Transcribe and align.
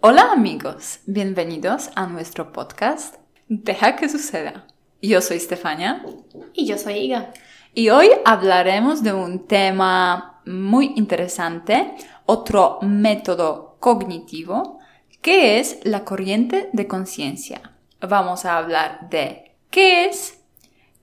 Hola 0.00 0.30
amigos, 0.30 1.00
bienvenidos 1.06 1.90
a 1.96 2.06
nuestro 2.06 2.52
podcast 2.52 3.16
Deja 3.48 3.96
que 3.96 4.10
suceda. 4.10 4.66
Yo 5.00 5.22
soy 5.22 5.40
Stefania. 5.40 6.04
Y 6.52 6.66
yo 6.66 6.76
soy 6.76 6.94
Iga. 6.98 7.32
Y 7.72 7.88
hoy 7.88 8.10
hablaremos 8.26 9.02
de 9.02 9.14
un 9.14 9.46
tema 9.46 10.42
muy 10.44 10.92
interesante, 10.96 11.94
otro 12.26 12.78
método 12.82 13.78
cognitivo, 13.80 14.78
que 15.22 15.58
es 15.58 15.78
la 15.84 16.04
corriente 16.04 16.68
de 16.72 16.86
conciencia. 16.86 17.72
Vamos 18.00 18.44
a 18.44 18.58
hablar 18.58 19.08
de 19.08 19.56
qué 19.70 20.04
es, 20.04 20.44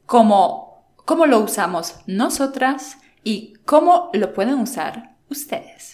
cómo, 0.05 0.85
cómo 1.03 1.25
lo 1.25 1.39
usamos 1.39 1.95
nosotras 2.05 2.99
y 3.23 3.55
cómo 3.65 4.11
lo 4.13 4.33
pueden 4.33 4.59
usar 4.59 5.15
ustedes. 5.29 5.92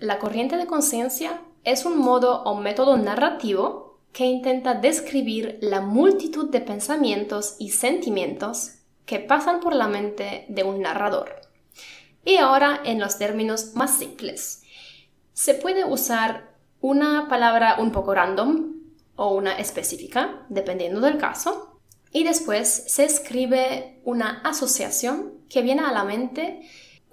La 0.00 0.18
corriente 0.18 0.56
de 0.56 0.66
conciencia 0.66 1.40
es 1.64 1.84
un 1.84 1.98
modo 1.98 2.42
o 2.44 2.54
método 2.56 2.96
narrativo 2.96 3.98
que 4.12 4.26
intenta 4.26 4.74
describir 4.74 5.58
la 5.60 5.80
multitud 5.80 6.50
de 6.50 6.60
pensamientos 6.60 7.56
y 7.58 7.70
sentimientos 7.70 8.72
que 9.06 9.18
pasan 9.18 9.60
por 9.60 9.74
la 9.74 9.88
mente 9.88 10.46
de 10.48 10.62
un 10.62 10.80
narrador. 10.80 11.34
Y 12.24 12.36
ahora 12.36 12.80
en 12.84 13.00
los 13.00 13.18
términos 13.18 13.74
más 13.74 13.98
simples. 13.98 14.62
Se 15.32 15.54
puede 15.54 15.84
usar 15.84 16.54
una 16.80 17.28
palabra 17.28 17.76
un 17.78 17.90
poco 17.90 18.14
random 18.14 18.74
o 19.16 19.34
una 19.34 19.58
específica, 19.58 20.46
dependiendo 20.48 21.00
del 21.00 21.18
caso, 21.18 21.80
y 22.12 22.22
después 22.22 22.84
se 22.86 23.04
escribe 23.04 24.00
una 24.04 24.40
asociación 24.42 25.32
que 25.48 25.62
viene 25.62 25.82
a 25.82 25.92
la 25.92 26.04
mente 26.04 26.62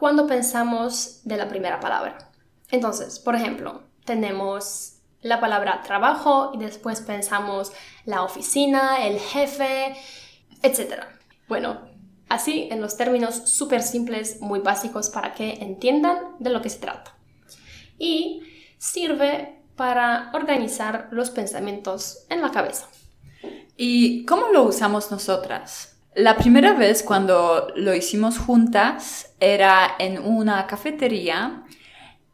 cuando 0.02 0.26
pensamos 0.26 1.20
de 1.26 1.38
la 1.38 1.48
primera 1.48 1.80
palabra. 1.80 2.32
Entonces, 2.72 3.20
por 3.20 3.36
ejemplo, 3.36 3.84
tenemos 4.04 4.94
la 5.22 5.40
palabra 5.40 5.84
trabajo 5.84 6.50
y 6.56 6.58
después 6.58 7.02
pensamos 7.02 7.72
la 8.06 8.24
oficina, 8.24 9.06
el 9.06 9.20
jefe, 9.20 9.96
etc. 10.64 11.04
Bueno, 11.48 11.82
así 12.30 12.68
en 12.72 12.82
los 12.82 12.98
términos 12.98 13.44
súper 13.46 13.84
simples, 13.84 14.42
muy 14.42 14.58
básicos 14.62 15.12
para 15.12 15.36
que 15.36 15.60
entiendan 15.62 16.18
de 16.40 16.50
lo 16.50 16.64
que 16.64 16.72
se 16.72 16.80
trata. 16.80 17.16
Y 18.00 18.42
sirve 18.80 19.62
para 19.76 20.32
organizar 20.34 21.10
los 21.12 21.30
pensamientos 21.30 22.26
en 22.30 22.42
la 22.42 22.50
cabeza. 22.50 22.88
¿Y 23.78 24.26
cómo 24.26 24.48
lo 24.48 24.64
usamos 24.64 25.12
nosotras? 25.12 25.91
La 26.14 26.36
primera 26.36 26.74
vez 26.74 27.04
cuando 27.04 27.70
lo 27.76 27.96
hicimos 27.96 28.38
juntas 28.38 29.34
era 29.40 29.96
en 29.98 30.20
una 30.20 30.68
cafetería 30.68 31.64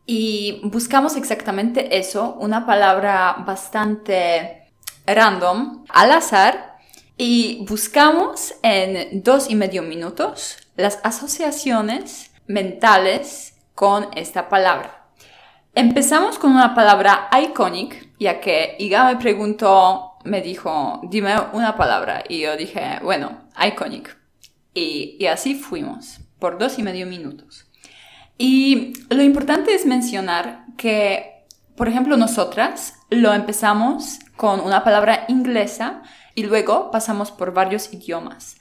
y 0.08 0.62
buscamos 0.64 1.16
exactamente 1.16 1.98
eso, 2.00 2.38
una 2.40 2.66
palabra 2.66 3.44
bastante 3.46 4.72
random, 5.06 5.86
al 5.90 6.12
azar, 6.12 6.78
y 7.18 7.66
buscamos 7.68 8.56
en 8.64 9.22
dos 9.24 9.50
y 9.50 9.56
medio 9.56 9.84
minutos 9.84 10.58
las 10.76 11.00
asociaciones 11.04 12.32
mentales 12.48 13.56
con 13.76 14.08
esta 14.16 14.50
palabra. 14.50 15.08
Empezamos 15.76 16.40
con 16.40 16.52
una 16.52 16.74
palabra 16.74 17.30
iconic, 17.44 18.12
ya 18.20 18.40
que 18.40 18.76
Iga 18.80 19.06
me 19.06 19.18
preguntó, 19.18 20.07
me 20.28 20.42
dijo, 20.42 21.02
dime 21.10 21.36
una 21.54 21.76
palabra, 21.76 22.24
y 22.28 22.42
yo 22.42 22.56
dije, 22.56 23.00
bueno, 23.02 23.50
iconic. 23.66 24.18
Y, 24.74 25.18
y 25.20 25.26
así 25.28 25.56
fuimos, 25.56 26.20
por 26.40 26.60
dos 26.60 26.78
y 26.78 26.84
medio 26.84 27.08
minutos. 27.08 27.66
Y 28.38 28.94
lo 29.10 29.24
importante 29.24 29.74
es 29.74 29.86
mencionar 29.86 30.66
que, 30.78 31.46
por 31.76 31.88
ejemplo, 31.88 32.18
nosotras 32.18 32.94
lo 33.10 33.34
empezamos 33.34 34.20
con 34.36 34.60
una 34.60 34.84
palabra 34.84 35.26
inglesa 35.28 36.04
y 36.36 36.44
luego 36.44 36.92
pasamos 36.92 37.32
por 37.32 37.54
varios 37.54 37.92
idiomas, 37.92 38.58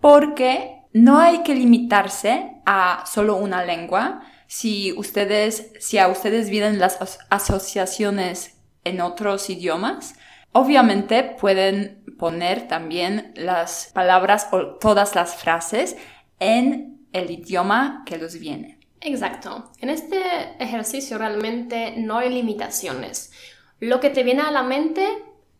porque 0.00 0.82
no 0.92 1.18
hay 1.18 1.44
que 1.44 1.54
limitarse 1.54 2.50
a 2.66 3.04
solo 3.06 3.36
una 3.36 3.64
lengua. 3.64 4.22
Si 4.48 4.92
ustedes, 4.96 5.72
si 5.78 5.98
a 5.98 6.08
ustedes 6.08 6.50
vienen 6.50 6.80
las 6.80 7.00
as- 7.00 7.20
asociaciones 7.30 8.56
en 8.82 9.00
otros 9.00 9.48
idiomas, 9.50 10.14
obviamente 10.52 11.22
pueden 11.22 12.04
poner 12.18 12.68
también 12.68 13.32
las 13.36 13.90
palabras 13.94 14.48
o 14.52 14.76
todas 14.76 15.14
las 15.14 15.36
frases 15.36 15.96
en 16.38 17.06
el 17.12 17.30
idioma 17.30 18.02
que 18.06 18.18
los 18.18 18.38
viene. 18.38 18.78
Exacto. 19.00 19.70
En 19.80 19.88
este 19.88 20.20
ejercicio 20.58 21.18
realmente 21.18 21.94
no 21.96 22.18
hay 22.18 22.30
limitaciones. 22.30 23.32
Lo 23.78 24.00
que 24.00 24.10
te 24.10 24.22
viene 24.22 24.42
a 24.42 24.50
la 24.50 24.62
mente, 24.62 25.06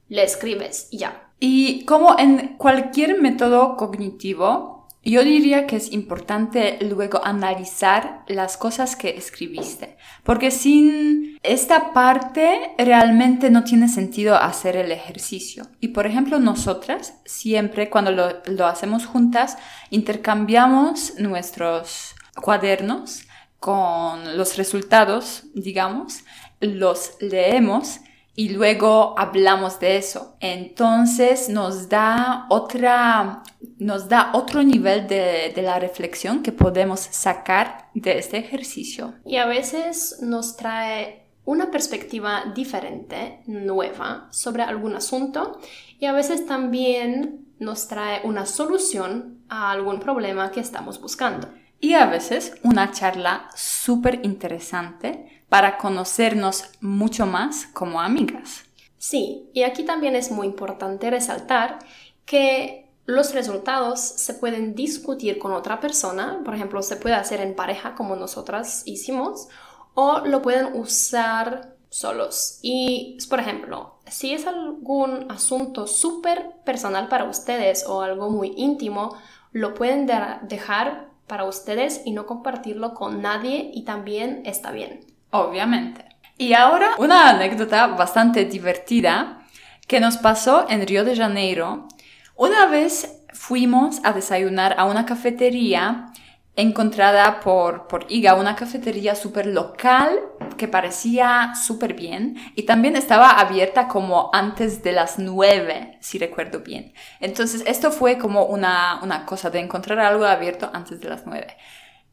le 0.09 0.23
escribes 0.23 0.89
y 0.91 0.99
ya. 0.99 1.31
Y 1.39 1.87
como 1.87 2.19
en 2.19 2.57
cualquier 2.59 3.21
método 3.21 3.77
cognitivo, 3.77 4.79
yo 5.03 5.25
diría 5.25 5.66
que 5.66 5.77
es 5.77 5.93
importante 5.93 6.78
luego 6.83 7.25
analizar 7.25 8.22
las 8.28 8.59
cosas 8.59 8.97
que 8.97 9.16
escribiste, 9.16 9.97
porque 10.25 10.50
sin 10.50 11.38
esta 11.43 11.94
parte 11.94 12.72
realmente 12.77 13.50
no 13.50 13.65
tiene 13.65 13.89
sentido 13.89 14.37
hacer 14.37 14.77
el 14.77 14.93
ejercicio. 14.93 15.66
Y 15.81 15.89
por 15.89 16.06
ejemplo, 16.06 16.39
nosotras 16.39 17.15
siempre 17.25 17.89
cuando 17.89 18.10
lo, 18.10 18.66
hacemos 18.66 19.06
juntas, 19.06 19.56
intercambiamos 19.89 21.15
nuestros 21.19 22.15
cuadernos 22.34 23.22
con 23.59 24.37
los 24.37 24.59
resultados, 24.59 25.44
digamos, 25.55 26.25
los 26.60 27.12
leemos 27.21 28.00
y 28.34 28.50
luego 28.50 29.14
hablamos 29.18 29.80
de 29.80 29.96
eso. 29.96 30.36
Entonces 30.41 31.48
nos 31.48 31.88
da 31.88 32.46
otra, 32.48 33.42
nos 33.78 34.08
da 34.08 34.30
otro 34.34 34.62
nivel 34.62 35.06
de, 35.06 35.52
de 35.54 35.62
la 35.62 35.78
reflexión 35.78 36.42
que 36.42 36.52
podemos 36.52 37.00
sacar 37.00 37.91
de 37.94 38.18
este 38.18 38.38
ejercicio. 38.38 39.14
Y 39.24 39.36
a 39.36 39.46
veces 39.46 40.18
nos 40.22 40.56
trae 40.56 41.26
una 41.44 41.70
perspectiva 41.70 42.44
diferente, 42.54 43.42
nueva, 43.46 44.28
sobre 44.30 44.62
algún 44.62 44.94
asunto 44.94 45.58
y 45.98 46.06
a 46.06 46.12
veces 46.12 46.47
también 46.47 47.47
nos 47.58 47.88
trae 47.88 48.20
una 48.24 48.47
solución 48.47 49.42
a 49.48 49.70
algún 49.72 50.00
problema 50.00 50.50
que 50.50 50.60
estamos 50.60 51.00
buscando. 51.00 51.48
Y 51.80 51.94
a 51.94 52.06
veces 52.06 52.54
una 52.62 52.91
charla 52.91 53.48
súper 53.54 54.20
interesante 54.22 55.40
para 55.50 55.77
conocernos 55.77 56.65
mucho 56.81 57.27
más 57.27 57.66
como 57.66 58.00
amigas. 58.00 58.65
Sí, 58.97 59.50
y 59.53 59.65
aquí 59.65 59.84
también 59.84 60.16
es 60.16 60.31
muy 60.31 60.47
importante 60.47 61.11
resaltar 61.11 61.81
que 62.25 62.88
los 63.05 63.34
resultados 63.34 64.00
se 64.00 64.34
pueden 64.34 64.75
discutir 64.75 65.39
con 65.39 65.53
otra 65.53 65.81
persona, 65.81 66.41
por 66.44 66.55
ejemplo, 66.55 66.83
se 66.83 66.97
puede 66.97 67.16
hacer 67.16 67.41
en 67.41 67.56
pareja 67.56 67.94
como 67.94 68.15
nosotras 68.15 68.83
hicimos, 68.87 69.49
o 69.94 70.21
lo 70.21 70.41
pueden 70.41 70.78
usar 70.78 71.75
solos. 71.89 72.60
Y, 72.62 73.19
por 73.28 73.41
ejemplo, 73.41 73.97
si 74.06 74.33
es 74.33 74.47
algún 74.47 75.31
asunto 75.31 75.89
súper 75.89 76.53
personal 76.65 77.09
para 77.09 77.25
ustedes 77.25 77.84
o 77.87 78.03
algo 78.03 78.31
muy 78.31 78.55
íntimo, 78.56 79.16
lo 79.50 79.75
pueden 79.75 80.06
de 80.06 80.15
dejar 80.43 81.10
para 81.27 81.44
ustedes 81.44 82.03
y 82.05 82.13
no 82.13 82.27
compartirlo 82.27 82.95
con 82.95 83.22
nadie 83.22 83.71
y 83.74 83.84
también 83.84 84.42
está 84.45 84.71
bien. 84.71 85.09
Obviamente. 85.30 86.04
Y 86.36 86.54
ahora 86.54 86.92
una 86.98 87.28
anécdota 87.28 87.86
bastante 87.88 88.44
divertida 88.44 89.42
que 89.86 90.00
nos 90.00 90.16
pasó 90.16 90.66
en 90.68 90.86
Río 90.86 91.04
de 91.04 91.16
Janeiro. 91.16 91.88
Una 92.36 92.66
vez 92.66 93.24
fuimos 93.32 94.00
a 94.04 94.12
desayunar 94.12 94.74
a 94.78 94.84
una 94.84 95.04
cafetería 95.04 96.12
encontrada 96.56 97.41
por, 97.41 97.86
por 97.86 98.06
Iga, 98.09 98.34
una 98.34 98.56
cafetería 98.56 99.15
súper 99.15 99.47
local 99.47 100.18
que 100.56 100.68
parecía 100.68 101.53
súper 101.54 101.94
bien 101.94 102.36
y 102.54 102.65
también 102.65 102.97
estaba 102.97 103.30
abierta 103.30 103.88
como 103.88 104.30
antes 104.33 104.83
de 104.83 104.92
las 104.92 105.18
nueve, 105.18 105.97
si 106.00 106.18
recuerdo 106.18 106.60
bien. 106.60 106.92
Entonces 107.21 107.62
esto 107.66 107.91
fue 107.91 108.18
como 108.18 108.44
una, 108.44 109.00
una 109.03 109.24
cosa 109.24 109.50
de 109.50 109.60
encontrar 109.60 109.98
algo 110.00 110.24
abierto 110.24 110.71
antes 110.72 111.00
de 111.00 111.09
las 111.09 111.24
nueve. 111.24 111.56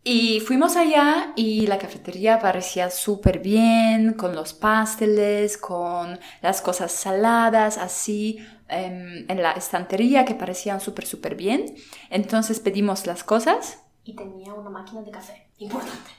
Y 0.09 0.39
fuimos 0.39 0.77
allá 0.77 1.33
y 1.35 1.67
la 1.67 1.77
cafetería 1.77 2.39
parecía 2.39 2.89
súper 2.89 3.39
bien, 3.39 4.13
con 4.13 4.37
los 4.37 4.53
pasteles, 4.53 5.57
con 5.57 6.17
las 6.41 6.61
cosas 6.61 6.93
saladas, 6.93 7.77
así, 7.77 8.39
em, 8.69 9.29
en 9.29 9.43
la 9.43 9.51
estantería 9.51 10.23
que 10.23 10.33
parecían 10.33 10.79
súper, 10.79 11.05
súper 11.05 11.35
bien. 11.35 11.75
Entonces 12.09 12.61
pedimos 12.61 13.05
las 13.05 13.25
cosas 13.25 13.79
y 14.05 14.15
tenía 14.15 14.53
una 14.53 14.69
máquina 14.69 15.01
de 15.01 15.11
café. 15.11 15.49
Importante. 15.57 16.09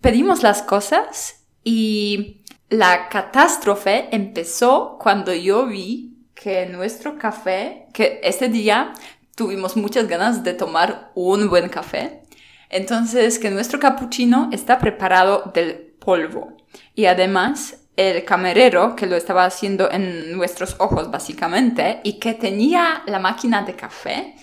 Pedimos 0.00 0.42
las 0.42 0.62
cosas 0.62 1.44
y 1.62 2.42
la 2.70 3.08
catástrofe 3.08 4.08
empezó 4.10 4.98
cuando 5.00 5.32
yo 5.32 5.64
vi 5.66 6.26
que 6.34 6.66
nuestro 6.66 7.16
café, 7.16 7.86
que 7.94 8.18
ese 8.24 8.48
día 8.48 8.94
tuvimos 9.36 9.76
muchas 9.76 10.08
ganas 10.08 10.42
de 10.42 10.54
tomar 10.54 11.12
un 11.14 11.48
buen 11.48 11.68
café, 11.68 12.17
entonces 12.70 13.38
que 13.38 13.50
nuestro 13.50 13.80
cappuccino 13.80 14.50
está 14.52 14.78
preparado 14.78 15.50
del 15.54 15.94
polvo 15.98 16.56
y 16.94 17.06
además 17.06 17.78
el 17.96 18.24
camarero 18.24 18.94
que 18.94 19.06
lo 19.06 19.16
estaba 19.16 19.44
haciendo 19.44 19.90
en 19.90 20.36
nuestros 20.36 20.76
ojos 20.78 21.10
básicamente 21.10 22.00
y 22.04 22.20
que 22.20 22.34
tenía 22.34 23.02
la 23.06 23.18
máquina 23.18 23.62
de 23.62 23.74
café, 23.74 24.36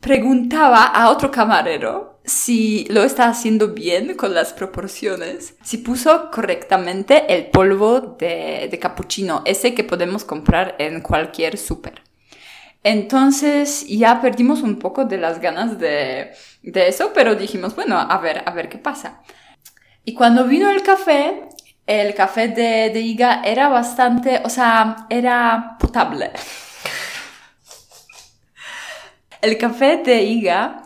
preguntaba 0.00 0.84
a 0.84 1.10
otro 1.10 1.32
camarero 1.32 2.20
si 2.24 2.86
lo 2.90 3.02
está 3.02 3.28
haciendo 3.28 3.68
bien 3.74 4.14
con 4.14 4.34
las 4.34 4.52
proporciones, 4.52 5.56
si 5.62 5.78
puso 5.78 6.30
correctamente 6.30 7.24
el 7.34 7.46
polvo 7.46 8.00
de, 8.00 8.68
de 8.70 8.78
cappuccino, 8.78 9.42
ese 9.44 9.74
que 9.74 9.82
podemos 9.82 10.24
comprar 10.24 10.76
en 10.78 11.00
cualquier 11.00 11.58
súper. 11.58 12.05
Entonces 12.88 13.84
ya 13.88 14.20
perdimos 14.22 14.62
un 14.62 14.78
poco 14.78 15.06
de 15.06 15.18
las 15.18 15.40
ganas 15.40 15.76
de, 15.76 16.30
de 16.62 16.88
eso, 16.88 17.10
pero 17.12 17.34
dijimos, 17.34 17.74
bueno, 17.74 17.98
a 17.98 18.18
ver, 18.18 18.44
a 18.46 18.52
ver 18.52 18.68
qué 18.68 18.78
pasa. 18.78 19.22
Y 20.04 20.14
cuando 20.14 20.44
vino 20.44 20.70
el 20.70 20.84
café, 20.84 21.48
el 21.84 22.14
café 22.14 22.46
de, 22.46 22.90
de 22.90 23.00
Iga 23.00 23.42
era 23.44 23.68
bastante, 23.68 24.40
o 24.44 24.48
sea, 24.48 25.08
era 25.10 25.76
potable. 25.80 26.30
El 29.42 29.58
café 29.58 29.96
de 29.96 30.22
Iga 30.22 30.84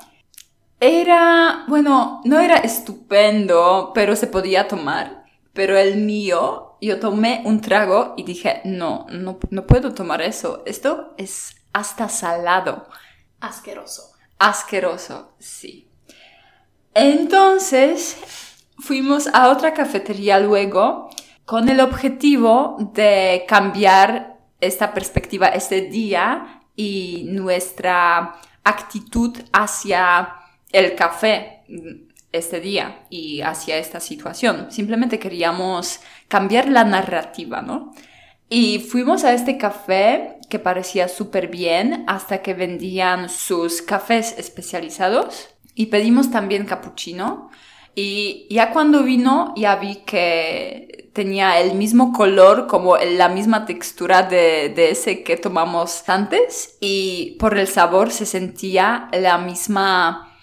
era, 0.81 1.67
bueno, 1.69 2.23
no 2.25 2.41
era 2.41 2.56
estupendo, 2.56 3.93
pero 3.94 4.17
se 4.17 4.26
podía 4.26 4.67
tomar. 4.67 5.25
Pero 5.53 5.76
el 5.76 5.99
mío, 5.99 6.79
yo 6.81 6.99
tomé 6.99 7.43
un 7.44 7.61
trago 7.61 8.14
y 8.17 8.23
dije, 8.23 8.62
no, 8.64 9.05
no, 9.11 9.38
no 9.50 9.67
puedo 9.67 9.93
tomar 9.93 10.23
eso. 10.23 10.62
Esto 10.64 11.12
es 11.19 11.60
hasta 11.72 12.08
salado. 12.08 12.88
Asqueroso. 13.40 14.12
Asqueroso, 14.38 15.34
sí. 15.38 15.88
Entonces 16.94 18.17
fuimos 18.78 19.28
a 19.32 19.50
otra 19.50 19.75
cafetería 19.75 20.40
luego 20.40 21.11
con 21.44 21.69
el 21.69 21.81
objetivo 21.81 22.76
de 22.94 23.44
cambiar 23.49 24.38
esta 24.61 24.93
perspectiva 24.93 25.49
este 25.49 25.82
día 25.82 26.62
y 26.76 27.26
nuestra 27.28 28.40
actitud 28.64 29.37
hacia 29.52 30.37
el 30.72 30.94
café 30.94 31.64
este 32.32 32.61
día 32.61 33.06
y 33.11 33.40
hacia 33.40 33.78
esta 33.78 34.00
situación. 34.00 34.70
Simplemente 34.70 35.19
queríamos 35.19 36.00
cambiar 36.28 36.69
la 36.69 36.84
narrativa, 36.84 37.62
¿no? 37.62 37.93
Y 38.52 38.81
fuimos 38.81 39.23
a 39.23 39.32
este 39.32 39.56
café 39.58 40.38
que 40.49 40.58
parecía 40.58 41.06
súper 41.06 41.47
bien 41.47 42.05
hasta 42.08 42.43
que 42.43 42.52
vendían 42.52 43.29
sus 43.29 43.81
cafés 43.81 44.35
especializados 44.37 45.50
y 45.76 45.87
pedimos 45.87 46.32
también 46.32 46.67
cappuccino. 46.67 47.50
Y 47.94 48.49
ya 48.50 48.73
cuando 48.73 49.05
vino 49.05 49.55
ya 49.56 49.76
vi 49.76 50.02
que 50.05 51.11
tenía 51.12 51.61
el 51.61 51.76
mismo 51.76 52.12
color 52.12 52.67
como 52.67 52.97
la 52.97 53.29
misma 53.29 53.67
textura 53.67 54.25
de, 54.25 54.75
ese 54.91 55.23
que 55.23 55.37
tomamos 55.37 56.08
antes 56.08 56.76
y 56.81 57.37
por 57.38 57.56
el 57.56 57.69
sabor 57.69 58.11
se 58.11 58.26
sentía 58.26 59.08
la 59.12 59.38
misma, 59.38 60.37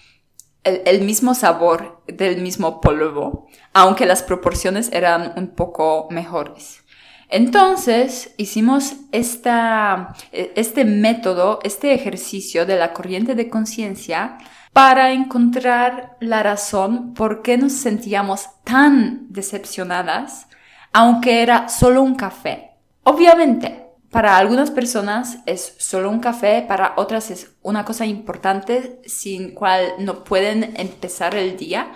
el, 0.63 0.81
el 0.85 1.01
mismo 1.01 1.35
sabor 1.35 2.01
del 2.07 2.41
mismo 2.41 2.79
polvo, 2.79 3.47
aunque 3.73 4.05
las 4.05 4.23
proporciones 4.23 4.89
eran 4.93 5.33
un 5.35 5.49
poco 5.49 6.07
mejores. 6.09 6.86
Entonces 7.29 8.33
hicimos 8.37 8.95
esta, 9.11 10.15
este 10.31 10.85
método, 10.85 11.59
este 11.63 11.93
ejercicio 11.93 12.65
de 12.65 12.77
la 12.77 12.93
corriente 12.93 13.35
de 13.35 13.49
conciencia 13.49 14.37
para 14.71 15.11
encontrar 15.11 16.15
la 16.19 16.41
razón 16.41 17.13
por 17.13 17.41
qué 17.41 17.57
nos 17.57 17.73
sentíamos 17.73 18.47
tan 18.63 19.25
decepcionadas, 19.29 20.47
aunque 20.93 21.41
era 21.41 21.67
solo 21.67 22.01
un 22.01 22.15
café. 22.15 22.71
Obviamente, 23.03 23.87
para 24.09 24.37
algunas 24.37 24.71
personas 24.71 25.39
es 25.45 25.75
solo 25.79 26.09
un 26.09 26.19
café, 26.19 26.63
para 26.65 26.93
otras 26.95 27.29
es 27.29 27.55
una 27.61 27.83
cosa 27.83 28.05
importante 28.05 29.01
sin 29.05 29.53
cual 29.53 29.81
no 29.99 30.23
pueden 30.23 30.75
empezar 30.77 31.35
el 31.35 31.57
día, 31.57 31.91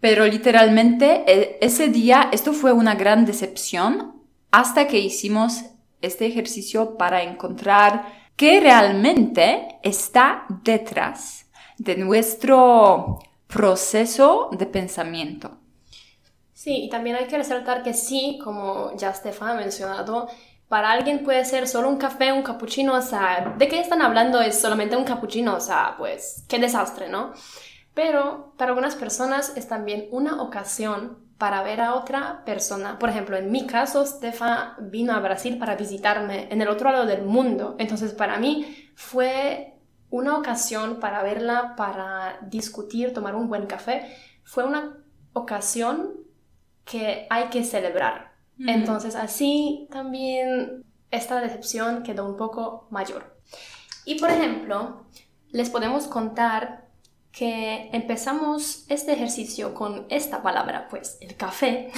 pero 0.00 0.26
literalmente 0.26 1.24
e, 1.26 1.58
ese 1.62 1.88
día 1.88 2.28
esto 2.30 2.52
fue 2.52 2.72
una 2.72 2.94
gran 2.94 3.24
decepción 3.24 4.15
hasta 4.56 4.88
que 4.88 4.98
hicimos 4.98 5.64
este 6.00 6.24
ejercicio 6.24 6.96
para 6.96 7.22
encontrar 7.22 8.06
qué 8.36 8.58
realmente 8.58 9.78
está 9.82 10.46
detrás 10.64 11.50
de 11.76 11.94
nuestro 11.98 13.18
proceso 13.46 14.48
de 14.52 14.64
pensamiento. 14.64 15.58
Sí, 16.54 16.84
y 16.84 16.88
también 16.88 17.16
hay 17.16 17.26
que 17.26 17.36
resaltar 17.36 17.82
que 17.82 17.92
sí, 17.92 18.40
como 18.42 18.96
ya 18.96 19.12
Stefan 19.12 19.50
ha 19.50 19.54
mencionado, 19.60 20.26
para 20.68 20.90
alguien 20.90 21.22
puede 21.22 21.44
ser 21.44 21.68
solo 21.68 21.90
un 21.90 21.98
café, 21.98 22.32
un 22.32 22.42
cappuccino, 22.42 22.94
o 22.94 23.02
sea, 23.02 23.54
¿de 23.58 23.68
qué 23.68 23.78
están 23.78 24.00
hablando? 24.00 24.40
Es 24.40 24.58
solamente 24.58 24.96
un 24.96 25.04
cappuccino, 25.04 25.54
o 25.56 25.60
sea, 25.60 25.96
pues, 25.98 26.46
qué 26.48 26.58
desastre, 26.58 27.10
¿no? 27.10 27.34
Pero 27.92 28.54
para 28.56 28.70
algunas 28.70 28.96
personas 28.96 29.52
es 29.54 29.68
también 29.68 30.08
una 30.12 30.40
ocasión 30.40 31.25
para 31.38 31.62
ver 31.62 31.80
a 31.80 31.94
otra 31.94 32.42
persona. 32.44 32.98
Por 32.98 33.10
ejemplo, 33.10 33.36
en 33.36 33.50
mi 33.50 33.66
caso, 33.66 34.04
Stefa 34.06 34.76
vino 34.80 35.12
a 35.12 35.20
Brasil 35.20 35.58
para 35.58 35.76
visitarme 35.76 36.48
en 36.50 36.62
el 36.62 36.68
otro 36.68 36.90
lado 36.90 37.06
del 37.06 37.22
mundo. 37.22 37.76
Entonces, 37.78 38.12
para 38.12 38.38
mí 38.38 38.90
fue 38.94 39.74
una 40.10 40.38
ocasión 40.38 40.98
para 40.98 41.22
verla, 41.22 41.74
para 41.76 42.38
discutir, 42.42 43.12
tomar 43.12 43.34
un 43.34 43.48
buen 43.48 43.66
café. 43.66 44.16
Fue 44.44 44.64
una 44.64 44.96
ocasión 45.32 46.14
que 46.84 47.26
hay 47.28 47.46
que 47.46 47.64
celebrar. 47.64 48.34
Entonces, 48.58 49.16
así 49.16 49.86
también 49.90 50.82
esta 51.10 51.40
decepción 51.40 52.02
quedó 52.02 52.26
un 52.26 52.38
poco 52.38 52.86
mayor. 52.90 53.36
Y, 54.06 54.18
por 54.18 54.30
ejemplo, 54.30 55.04
les 55.50 55.68
podemos 55.68 56.06
contar 56.06 56.85
que 57.36 57.90
empezamos 57.92 58.86
este 58.88 59.12
ejercicio 59.12 59.74
con 59.74 60.06
esta 60.08 60.42
palabra, 60.42 60.88
pues 60.88 61.18
el 61.20 61.36
café, 61.36 61.90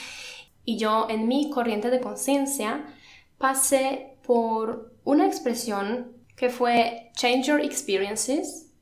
y 0.64 0.78
yo 0.78 1.06
en 1.08 1.28
mi 1.28 1.48
corriente 1.48 1.90
de 1.90 2.00
conciencia 2.00 2.92
pasé 3.38 4.16
por 4.26 4.92
una 5.04 5.28
expresión 5.28 6.16
que 6.34 6.50
fue 6.50 7.12
change 7.14 7.46
your 7.46 7.60
experiences, 7.60 8.72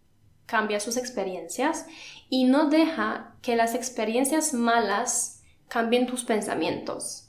cambia 0.47 0.81
sus 0.81 0.97
experiencias 0.97 1.85
y 2.31 2.45
no 2.45 2.71
deja 2.71 3.37
que 3.43 3.55
las 3.55 3.75
experiencias 3.75 4.55
malas 4.55 5.43
cambien 5.69 6.07
tus 6.07 6.25
pensamientos. 6.25 7.28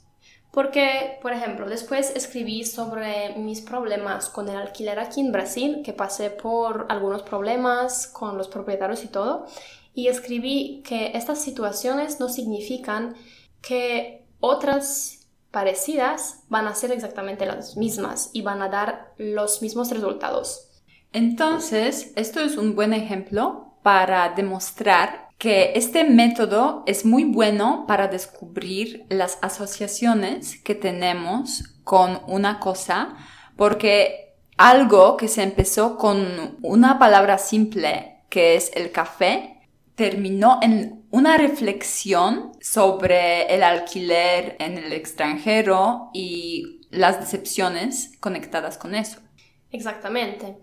Porque, 0.50 1.18
por 1.22 1.32
ejemplo, 1.32 1.68
después 1.68 2.12
escribí 2.16 2.64
sobre 2.64 3.36
mis 3.36 3.60
problemas 3.60 4.28
con 4.28 4.48
el 4.48 4.56
alquiler 4.56 4.98
aquí 4.98 5.20
en 5.20 5.30
Brasil, 5.30 5.82
que 5.84 5.92
pasé 5.92 6.30
por 6.30 6.86
algunos 6.88 7.22
problemas 7.22 8.08
con 8.08 8.36
los 8.36 8.48
propietarios 8.48 9.04
y 9.04 9.08
todo, 9.08 9.46
y 9.94 10.08
escribí 10.08 10.82
que 10.84 11.12
estas 11.14 11.40
situaciones 11.40 12.18
no 12.18 12.28
significan 12.28 13.14
que 13.62 14.24
otras 14.40 15.28
parecidas 15.50 16.42
van 16.48 16.66
a 16.66 16.74
ser 16.74 16.92
exactamente 16.92 17.46
las 17.46 17.76
mismas 17.76 18.30
y 18.32 18.42
van 18.42 18.62
a 18.62 18.68
dar 18.68 19.12
los 19.18 19.62
mismos 19.62 19.90
resultados. 19.90 20.68
Entonces, 21.12 22.12
esto 22.16 22.40
es 22.40 22.56
un 22.56 22.76
buen 22.76 22.92
ejemplo 22.92 23.74
para 23.82 24.28
demostrar 24.30 25.29
que 25.40 25.72
este 25.74 26.04
método 26.04 26.82
es 26.84 27.06
muy 27.06 27.24
bueno 27.24 27.86
para 27.88 28.08
descubrir 28.08 29.06
las 29.08 29.38
asociaciones 29.40 30.60
que 30.62 30.74
tenemos 30.74 31.78
con 31.82 32.20
una 32.26 32.60
cosa, 32.60 33.16
porque 33.56 34.34
algo 34.58 35.16
que 35.16 35.28
se 35.28 35.42
empezó 35.42 35.96
con 35.96 36.58
una 36.60 36.98
palabra 36.98 37.38
simple, 37.38 38.18
que 38.28 38.54
es 38.54 38.70
el 38.74 38.92
café, 38.92 39.66
terminó 39.94 40.58
en 40.60 41.06
una 41.10 41.38
reflexión 41.38 42.52
sobre 42.60 43.54
el 43.54 43.62
alquiler 43.62 44.56
en 44.58 44.76
el 44.76 44.92
extranjero 44.92 46.10
y 46.12 46.82
las 46.90 47.18
decepciones 47.18 48.12
conectadas 48.20 48.76
con 48.76 48.94
eso. 48.94 49.20
Exactamente. 49.72 50.58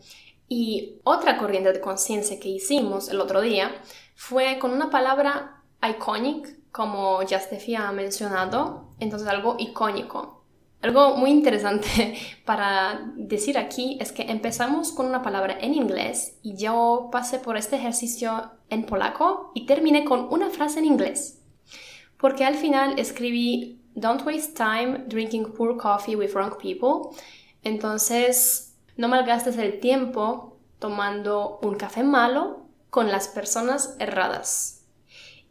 Y 0.48 1.00
otra 1.03 1.39
corriente 1.39 1.74
de 1.74 1.81
conciencia 1.81 2.39
que 2.39 2.50
hicimos 2.50 3.10
el 3.10 3.19
otro 3.19 3.41
día 3.41 3.72
fue 4.17 4.57
con 4.57 4.71
una 4.71 4.89
palabra 4.89 5.62
iconic, 5.88 6.71
como 6.71 7.21
ya 7.21 7.39
Steffi 7.39 7.75
ha 7.75 7.91
mencionado, 7.91 8.89
entonces 9.00 9.27
algo 9.27 9.57
icónico. 9.59 10.43
Algo 10.81 11.15
muy 11.17 11.29
interesante 11.29 12.17
para 12.45 13.12
decir 13.15 13.59
aquí 13.59 13.97
es 14.01 14.12
que 14.12 14.24
empezamos 14.24 14.91
con 14.91 15.05
una 15.05 15.21
palabra 15.21 15.59
en 15.62 15.75
inglés 15.75 16.39
y 16.41 16.57
yo 16.57 17.09
pasé 17.12 17.38
por 17.38 17.57
este 17.57 17.75
ejercicio 17.75 18.53
en 18.69 18.88
polaco 18.88 19.51
y 19.53 19.67
terminé 19.67 20.03
con 20.03 20.27
una 20.31 20.50
frase 20.50 20.79
en 20.79 20.86
inglés. 20.86 21.43
Porque 22.19 22.43
al 22.43 22.55
final 22.55 22.97
escribí 22.97 23.83
Don't 23.93 24.25
waste 24.25 24.53
time 24.55 25.05
drinking 25.07 25.53
poor 25.53 25.77
coffee 25.77 26.15
with 26.15 26.33
wrong 26.33 26.57
people. 26.57 27.15
Entonces, 27.62 28.75
no 28.95 29.07
malgastes 29.07 29.57
el 29.57 29.79
tiempo 29.79 30.57
tomando 30.79 31.59
un 31.62 31.75
café 31.75 32.03
malo 32.03 32.66
con 32.89 33.12
las 33.12 33.27
personas 33.27 33.96
erradas. 34.00 34.86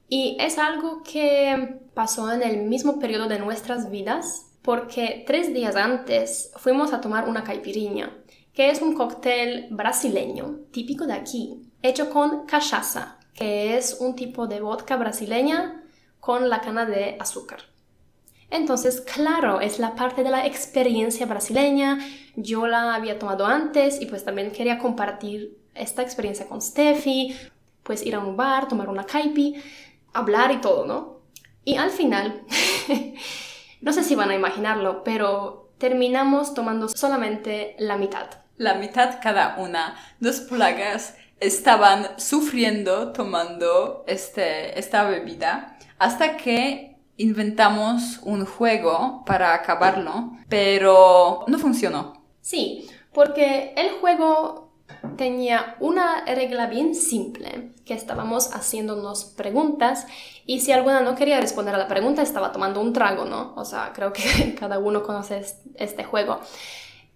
Y 0.08 0.36
es 0.40 0.58
algo 0.58 1.02
que 1.02 1.80
pasó 1.94 2.30
en 2.32 2.42
el 2.42 2.62
mismo 2.62 2.98
periodo 2.98 3.28
de 3.28 3.38
nuestras 3.38 3.90
vidas 3.90 4.46
porque 4.62 5.24
tres 5.26 5.54
días 5.54 5.76
antes 5.76 6.50
fuimos 6.56 6.92
a 6.92 7.00
tomar 7.00 7.28
una 7.28 7.44
caipirinha, 7.44 8.16
que 8.52 8.70
es 8.70 8.82
un 8.82 8.94
cóctel 8.94 9.68
brasileño, 9.70 10.60
típico 10.72 11.06
de 11.06 11.12
aquí, 11.12 11.70
hecho 11.82 12.10
con 12.10 12.46
cachaça, 12.46 13.18
que 13.32 13.76
es 13.76 13.98
un 14.00 14.16
tipo 14.16 14.46
de 14.46 14.60
vodka 14.60 14.96
brasileña 14.96 15.84
con 16.18 16.48
la 16.48 16.60
cana 16.60 16.84
de 16.84 17.16
azúcar. 17.20 17.60
Entonces, 18.50 19.00
claro, 19.00 19.60
es 19.60 19.78
la 19.78 19.94
parte 19.94 20.22
de 20.22 20.30
la 20.30 20.46
experiencia 20.46 21.26
brasileña. 21.26 21.98
Yo 22.36 22.66
la 22.66 22.94
había 22.94 23.18
tomado 23.18 23.46
antes 23.46 24.00
y 24.00 24.06
pues 24.06 24.24
también 24.24 24.52
quería 24.52 24.78
compartir 24.78 25.58
esta 25.78 26.02
experiencia 26.02 26.46
con 26.46 26.60
Steffi, 26.62 27.36
pues 27.82 28.04
ir 28.04 28.14
a 28.14 28.18
un 28.18 28.36
bar, 28.36 28.68
tomar 28.68 28.88
una 28.88 29.04
caipi, 29.04 29.54
hablar 30.12 30.52
y 30.52 30.60
todo, 30.60 30.86
¿no? 30.86 31.20
Y 31.64 31.76
al 31.76 31.90
final 31.90 32.42
No 33.80 33.92
sé 33.92 34.02
si 34.02 34.14
van 34.14 34.30
a 34.30 34.34
imaginarlo, 34.34 35.04
pero 35.04 35.70
terminamos 35.78 36.54
tomando 36.54 36.88
solamente 36.88 37.76
la 37.78 37.96
mitad. 37.96 38.26
La 38.56 38.74
mitad 38.74 39.20
cada 39.22 39.56
una. 39.58 39.96
Dos 40.18 40.40
polacas 40.40 41.16
estaban 41.38 42.18
sufriendo 42.18 43.12
tomando 43.12 44.04
este, 44.06 44.78
esta 44.78 45.04
bebida 45.04 45.78
hasta 45.98 46.38
que 46.38 46.96
inventamos 47.18 48.20
un 48.22 48.46
juego 48.46 49.22
para 49.26 49.54
acabarlo, 49.54 50.32
pero 50.48 51.44
no 51.46 51.58
funcionó. 51.58 52.24
Sí, 52.40 52.88
porque 53.12 53.74
el 53.76 53.90
juego 54.00 54.65
tenía 55.16 55.76
una 55.80 56.24
regla 56.24 56.66
bien 56.66 56.94
simple, 56.94 57.72
que 57.84 57.94
estábamos 57.94 58.54
haciéndonos 58.54 59.24
preguntas 59.24 60.06
y 60.44 60.60
si 60.60 60.72
alguna 60.72 61.00
no 61.00 61.14
quería 61.14 61.40
responder 61.40 61.74
a 61.74 61.78
la 61.78 61.88
pregunta 61.88 62.22
estaba 62.22 62.52
tomando 62.52 62.80
un 62.80 62.92
trago, 62.92 63.24
¿no? 63.24 63.54
O 63.56 63.64
sea, 63.64 63.92
creo 63.94 64.12
que 64.12 64.54
cada 64.58 64.78
uno 64.78 65.02
conoce 65.02 65.44
este 65.76 66.04
juego. 66.04 66.40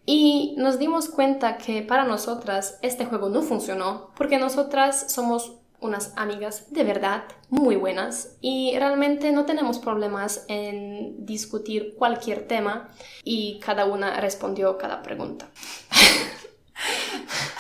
Y 0.06 0.54
nos 0.56 0.78
dimos 0.78 1.09
cuenta 1.09 1.56
que 1.56 1.82
para 1.82 2.04
nosotras 2.04 2.78
este 2.82 3.04
juego 3.04 3.28
no 3.28 3.42
funcionó 3.42 4.11
porque 4.16 4.38
nosotras 4.38 5.12
somos 5.12 5.56
unas 5.80 6.12
amigas 6.16 6.73
de 6.73 6.85
verdad 6.85 7.25
muy 7.49 7.76
buenas 7.76 8.37
y 8.40 8.75
realmente 8.76 9.32
no 9.32 9.47
tenemos 9.47 9.78
problemas 9.78 10.44
en 10.49 11.25
discutir 11.25 11.94
cualquier 11.97 12.47
tema 12.47 12.88
y 13.25 13.59
cada 13.61 13.87
una 13.87 14.20
respondió 14.20 14.76
cada 14.78 15.02
pregunta. 15.02 15.49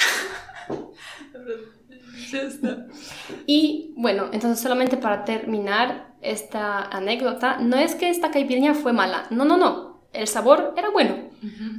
Y 3.46 3.92
bueno, 3.96 4.26
entonces 4.32 4.60
solamente 4.60 4.96
para 4.96 5.24
terminar 5.24 6.14
esta 6.20 6.82
anécdota, 6.82 7.58
no 7.58 7.76
es 7.76 7.94
que 7.94 8.10
esta 8.10 8.30
caipirinha 8.30 8.74
fue 8.74 8.92
mala, 8.92 9.26
no, 9.30 9.44
no, 9.44 9.56
no, 9.56 10.02
el 10.12 10.26
sabor 10.26 10.74
era 10.76 10.90
bueno. 10.90 11.30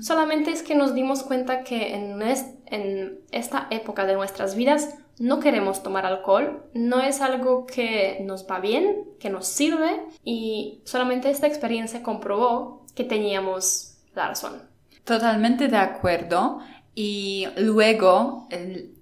Solamente 0.02 0.52
es 0.52 0.64
que 0.64 0.74
nos 0.74 0.96
dimos 0.96 1.24
cuenta 1.24 1.64
que 1.64 1.94
en, 1.94 2.22
en 2.68 3.20
esta 3.32 3.68
época 3.70 4.06
de 4.06 4.16
nuestras 4.16 4.56
vidas 4.56 4.96
no 5.20 5.40
queremos 5.40 5.84
tomar 5.84 6.06
alcohol, 6.06 6.64
no 6.74 7.00
es 7.00 7.22
algo 7.22 7.68
que 7.68 8.20
nos 8.26 8.48
va 8.50 8.60
bien, 8.60 9.04
que 9.20 9.30
nos 9.30 9.48
sirve 9.48 10.02
y 10.24 10.82
solamente 10.84 11.30
esta 11.30 11.46
experiencia 11.46 12.02
comprobó 12.02 12.86
que 12.96 13.04
teníamos 13.04 13.98
la 14.16 14.30
razón. 14.30 14.64
Totalmente 15.04 15.68
de 15.68 15.78
acuerdo. 15.78 16.60
Y 16.94 17.48
luego, 17.58 18.48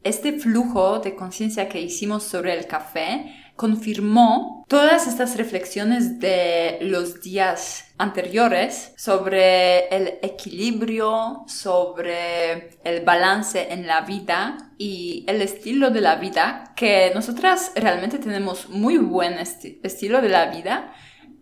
este 0.03 0.39
flujo 0.39 0.99
de 0.99 1.15
conciencia 1.15 1.67
que 1.67 1.81
hicimos 1.81 2.23
sobre 2.23 2.53
el 2.57 2.67
café 2.67 3.35
confirmó 3.55 4.63
todas 4.69 5.07
estas 5.07 5.35
reflexiones 5.35 6.19
de 6.19 6.77
los 6.81 7.19
días 7.21 7.91
anteriores 7.97 8.93
sobre 8.95 9.87
el 9.87 10.19
equilibrio, 10.21 11.43
sobre 11.47 12.79
el 12.85 13.03
balance 13.03 13.73
en 13.73 13.85
la 13.85 14.01
vida 14.01 14.55
y 14.77 15.25
el 15.27 15.41
estilo 15.41 15.89
de 15.89 15.99
la 15.99 16.15
vida, 16.15 16.73
que 16.75 17.11
nosotras 17.13 17.73
realmente 17.75 18.17
tenemos 18.19 18.69
muy 18.69 18.97
buen 18.97 19.33
estilo 19.39 20.21
de 20.21 20.29
la 20.29 20.45
vida. 20.45 20.93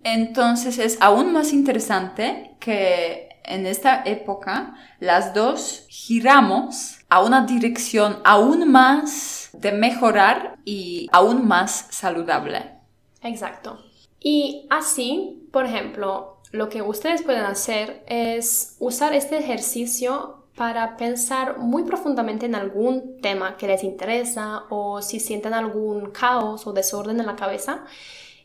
Entonces 0.04 0.80
es 0.80 0.98
aún 1.02 1.34
más 1.34 1.52
interesante 1.54 2.56
que 2.60 3.27
en 3.48 3.66
esta 3.66 4.04
época, 4.06 4.76
las 5.00 5.34
dos 5.34 5.86
giramos 5.90 7.00
a 7.10 7.24
una 7.24 7.46
dirección 7.46 8.20
aún 8.24 8.72
más 8.72 9.50
de 9.54 9.72
mejorar 9.72 10.58
y 10.66 11.08
aún 11.12 11.48
más 11.48 11.88
saludable. 11.90 12.72
Exacto. 13.22 13.80
Y 14.20 14.68
así, 14.70 15.48
por 15.52 15.66
ejemplo, 15.66 16.38
lo 16.52 16.70
que 16.70 16.82
ustedes 16.82 17.24
pueden 17.24 17.44
hacer 17.44 18.04
es 18.08 18.76
usar 18.80 19.14
este 19.14 19.38
ejercicio 19.38 20.46
para 20.56 20.98
pensar 20.98 21.60
muy 21.60 21.84
profundamente 21.84 22.48
en 22.48 22.56
algún 22.56 23.22
tema 23.22 23.58
que 23.58 23.68
les 23.68 23.84
interesa 23.84 24.64
o 24.70 25.02
si 25.02 25.20
sienten 25.20 25.54
algún 25.54 26.10
caos 26.12 26.66
o 26.66 26.74
desorden 26.74 27.20
en 27.20 27.28
la 27.28 27.36
cabeza 27.36 27.86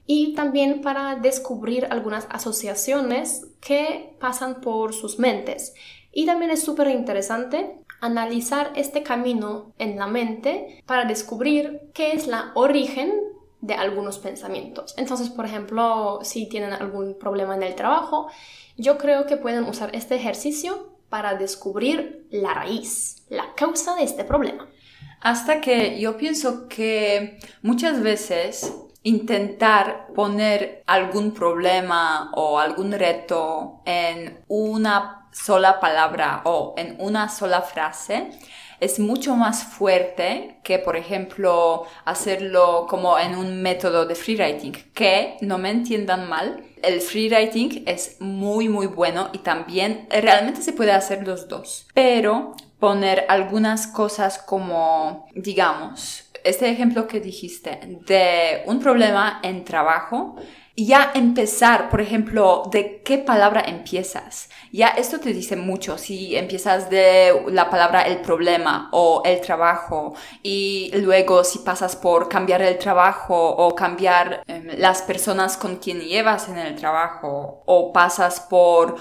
y 0.06 0.35
también 0.35 0.80
para 0.80 1.16
descubrir 1.16 1.87
algunas 1.90 2.26
asociaciones 2.30 3.47
que 3.61 4.16
pasan 4.21 4.61
por 4.61 4.94
sus 4.94 5.18
mentes. 5.18 5.75
Y 6.12 6.26
también 6.26 6.50
es 6.50 6.62
súper 6.62 6.88
interesante 6.88 7.78
analizar 8.00 8.73
este 8.75 9.02
camino 9.02 9.73
en 9.78 9.97
la 9.97 10.06
mente 10.06 10.82
para 10.87 11.04
descubrir 11.04 11.80
qué 11.94 12.12
es 12.12 12.26
la 12.26 12.50
origen 12.54 13.12
de 13.61 13.75
algunos 13.75 14.18
pensamientos. 14.18 14.92
Entonces, 14.99 15.30
por 15.30 15.47
ejemplo, 15.47 16.18
si 16.23 16.49
tienen 16.49 16.73
algún 16.73 17.16
problema 17.16 17.54
en 17.54 17.62
el 17.62 17.76
trabajo, 17.76 18.28
yo 18.76 18.99
creo 18.99 19.26
que 19.26 19.37
pueden 19.37 19.64
usar 19.64 19.94
este 19.94 20.16
ejercicio 20.16 20.92
para 21.09 21.35
descubrir 21.37 22.26
la 22.30 22.54
raíz, 22.54 23.23
la 23.28 23.54
causa 23.54 23.94
de 23.94 24.02
este 24.02 24.25
problema. 24.25 24.68
Hasta 25.21 25.61
que 25.61 26.00
yo 26.00 26.16
pienso 26.16 26.66
que 26.66 27.38
muchas 27.62 28.02
veces 28.02 28.75
intentar 29.02 30.09
poner 30.14 30.82
algún 30.87 31.32
problema 31.32 32.30
o 32.35 32.59
algún 32.59 32.92
reto 32.92 33.82
en 33.85 34.44
una 34.49 35.28
sola 35.32 35.80
palabra 35.80 36.42
o 36.44 36.75
en 36.76 36.97
una 36.99 37.28
sola 37.28 37.62
frase 37.62 38.30
es 38.82 38.99
mucho 38.99 39.37
más 39.37 39.62
fuerte 39.62 40.59
que, 40.64 40.80
por 40.80 40.97
ejemplo, 40.97 41.87
hacerlo 42.04 42.87
como 42.88 43.16
en 43.16 43.37
un 43.37 43.62
método 43.62 44.06
de 44.06 44.16
freewriting. 44.16 44.73
Que 44.92 45.37
no 45.40 45.56
me 45.56 45.71
entiendan 45.71 46.28
mal, 46.28 46.64
el 46.82 47.00
freewriting 47.00 47.85
es 47.87 48.16
muy, 48.18 48.68
muy 48.68 48.88
bueno 48.88 49.30
y 49.32 49.38
también 49.38 50.09
realmente 50.11 50.62
se 50.62 50.73
puede 50.73 50.90
hacer 50.90 51.25
los 51.25 51.47
dos. 51.47 51.87
Pero 51.94 52.56
poner 52.80 53.25
algunas 53.28 53.87
cosas 53.87 54.38
como, 54.38 55.28
digamos, 55.32 56.22
este 56.45 56.71
ejemplo 56.71 57.07
que 57.07 57.21
dijiste 57.21 57.79
de 58.07 58.63
un 58.67 58.81
problema 58.81 59.41
en 59.43 59.65
trabajo, 59.65 60.37
ya 60.77 61.13
empezar, 61.15 61.91
por 61.91 62.01
ejemplo, 62.01 62.63
de 62.71 63.03
qué 63.03 63.19
palabra 63.19 63.63
empiezas. 63.67 64.49
Ya 64.73 64.89
esto 64.89 65.21
te 65.21 65.33
dice 65.33 65.57
mucho 65.57 65.99
si 65.99 66.35
empiezas 66.35 66.89
de 66.89 67.45
la 67.49 67.69
palabra 67.69 68.03
el 68.03 68.23
problema 68.23 68.89
o 68.93 69.23
el 69.25 69.41
trabajo 69.43 70.15
y 70.43 70.91
luego 70.95 71.45
si 71.45 71.59
pasas 71.59 71.95
por 71.95 72.29
cambiar 72.29 72.63
el 72.63 72.79
trabajo 72.79 73.37
o 73.37 73.75
cambiar 73.75 74.43
em, 74.47 74.69
las 74.79 75.03
personas 75.03 75.59
con 75.59 75.77
quien 75.77 76.01
llevas 76.01 76.49
en 76.49 76.57
el 76.57 76.75
trabajo 76.75 77.63
o 77.67 77.93
pasas 77.93 78.41
por 78.41 78.97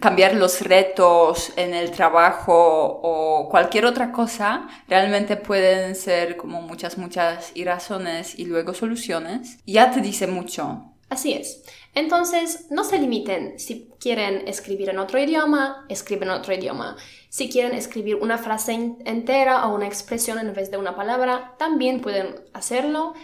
cambiar 0.00 0.34
los 0.34 0.60
retos 0.60 1.52
en 1.56 1.74
el 1.74 1.90
trabajo 1.90 3.00
o 3.02 3.48
cualquier 3.48 3.86
otra 3.86 4.12
cosa, 4.12 4.68
realmente 4.88 5.36
pueden 5.36 5.94
ser 5.94 6.36
como 6.36 6.60
muchas, 6.60 6.98
muchas 6.98 7.52
razones 7.56 8.38
y 8.38 8.44
luego 8.44 8.74
soluciones. 8.74 9.58
Ya 9.66 9.90
te 9.90 10.00
dice 10.00 10.26
mucho. 10.26 10.92
Así 11.08 11.32
es. 11.32 11.64
Entonces, 11.94 12.66
no 12.70 12.84
se 12.84 12.98
limiten. 12.98 13.58
Si 13.58 13.90
quieren 13.98 14.46
escribir 14.46 14.90
en 14.90 14.98
otro 14.98 15.18
idioma, 15.18 15.86
escriben 15.88 16.28
en 16.28 16.34
otro 16.34 16.54
idioma. 16.54 16.96
Si 17.30 17.48
quieren 17.48 17.72
escribir 17.72 18.16
una 18.16 18.36
frase 18.36 18.94
entera 19.04 19.66
o 19.66 19.74
una 19.74 19.86
expresión 19.86 20.38
en 20.38 20.52
vez 20.52 20.70
de 20.70 20.76
una 20.76 20.94
palabra, 20.94 21.54
también 21.58 22.00
pueden 22.02 22.36
hacerlo. 22.52 23.14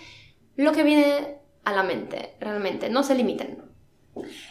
Lo 0.56 0.72
que 0.72 0.82
viene 0.82 1.38
a 1.64 1.72
la 1.72 1.82
mente, 1.82 2.34
realmente, 2.40 2.88
no 2.88 3.02
se 3.02 3.14
limiten. 3.14 3.73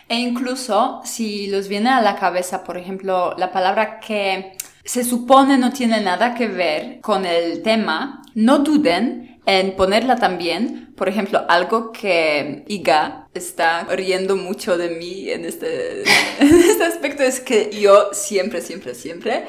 E 0.07 0.15
incluso 0.15 1.01
si 1.05 1.47
los 1.47 1.67
viene 1.67 1.89
a 1.89 2.01
la 2.01 2.15
cabeza, 2.15 2.63
por 2.63 2.77
ejemplo, 2.77 3.35
la 3.37 3.51
palabra 3.51 3.99
que 3.99 4.57
se 4.83 5.03
supone 5.03 5.57
no 5.57 5.71
tiene 5.71 6.01
nada 6.01 6.35
que 6.35 6.47
ver 6.47 6.99
con 7.01 7.25
el 7.25 7.61
tema, 7.61 8.21
no 8.35 8.59
duden 8.59 9.39
en 9.45 9.75
ponerla 9.75 10.17
también. 10.17 10.93
Por 10.95 11.09
ejemplo, 11.09 11.43
algo 11.47 11.91
que 11.91 12.63
Iga 12.67 13.27
está 13.33 13.85
riendo 13.85 14.35
mucho 14.35 14.77
de 14.77 14.89
mí 14.89 15.29
en 15.29 15.45
este, 15.45 16.03
en 16.39 16.55
este 16.55 16.83
aspecto 16.83 17.23
es 17.23 17.39
que 17.39 17.71
yo 17.71 18.09
siempre, 18.13 18.61
siempre, 18.61 18.93
siempre 18.93 19.45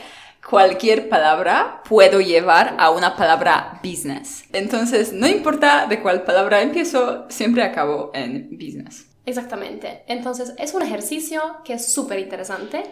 cualquier 0.49 1.09
palabra 1.09 1.83
puedo 1.89 2.21
llevar 2.21 2.77
a 2.79 2.91
una 2.91 3.17
palabra 3.17 3.81
business. 3.83 4.45
Entonces, 4.53 5.13
no 5.13 5.27
importa 5.27 5.87
de 5.87 6.01
cuál 6.01 6.23
palabra 6.23 6.63
empiezo, 6.63 7.27
siempre 7.29 7.63
acabo 7.63 8.11
en 8.15 8.51
business. 8.53 9.07
Exactamente. 9.27 10.05
Entonces, 10.07 10.55
es 10.59 10.75
un 10.75 10.83
ejercicio 10.83 11.41
que 11.65 11.75
es 11.75 11.93
súper 11.93 12.19
interesante 12.19 12.83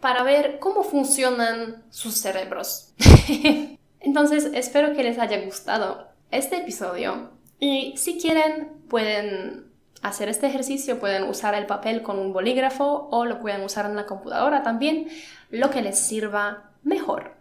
para 0.00 0.22
ver 0.22 0.58
cómo 0.58 0.82
funcionan 0.82 1.84
sus 1.90 2.14
cerebros. 2.14 2.92
Entonces, 4.00 4.50
espero 4.54 4.94
que 4.94 5.02
les 5.02 5.18
haya 5.18 5.40
gustado 5.42 6.08
este 6.30 6.58
episodio. 6.58 7.30
Y 7.58 7.94
si 7.96 8.18
quieren, 8.18 8.68
pueden 8.88 9.70
hacer 10.02 10.28
este 10.28 10.46
ejercicio, 10.46 10.98
pueden 10.98 11.24
usar 11.24 11.54
el 11.54 11.66
papel 11.66 12.02
con 12.02 12.18
un 12.18 12.32
bolígrafo 12.32 13.08
o 13.10 13.26
lo 13.26 13.40
pueden 13.40 13.62
usar 13.62 13.84
en 13.86 13.96
la 13.96 14.06
computadora 14.06 14.62
también, 14.62 15.08
lo 15.50 15.70
que 15.70 15.82
les 15.82 15.98
sirva 15.98 16.70
mejor. 16.82 17.36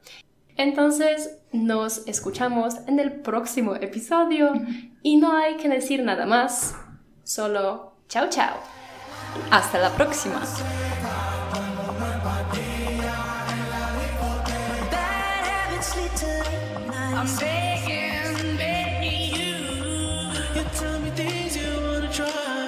Entonces, 0.57 1.39
nos 1.53 2.05
escuchamos 2.05 2.75
en 2.87 2.99
el 2.99 3.21
próximo 3.21 3.75
episodio 3.75 4.51
y 5.01 5.15
no 5.15 5.37
hay 5.37 5.55
que 5.55 5.69
decir 5.69 6.03
nada 6.03 6.25
más, 6.25 6.75
solo 7.23 7.93
chao 8.09 8.27
chao. 8.29 8.63
Hasta 9.51 9.77
la 9.77 9.91
próxima. 9.91 10.41
Try. 22.11 22.58